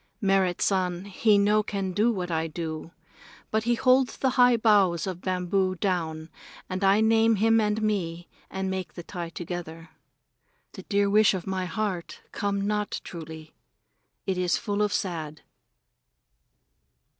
Merrit 0.19 0.63
San 0.63 1.05
he 1.05 1.37
no 1.37 1.61
can 1.61 1.93
know 1.95 2.09
what 2.09 2.31
I 2.31 2.47
do, 2.47 2.89
but 3.51 3.65
he 3.65 3.75
hold 3.75 4.07
the 4.07 4.31
high 4.31 4.57
boughs 4.57 5.05
of 5.05 5.21
bamboo 5.21 5.75
down 5.75 6.29
and 6.67 6.83
I 6.83 7.01
name 7.01 7.35
him 7.35 7.61
and 7.61 7.79
me 7.83 8.27
and 8.49 8.71
make 8.71 8.93
the 8.95 9.03
tie 9.03 9.29
together. 9.29 9.91
The 10.71 10.81
dear 10.81 11.07
wish 11.07 11.35
of 11.35 11.45
my 11.45 11.65
heart 11.65 12.21
come 12.31 12.65
not 12.65 12.99
truly. 13.03 13.53
It 14.25 14.39
is 14.39 14.57
full 14.57 14.81
of 14.81 14.91
sad. 14.91 15.41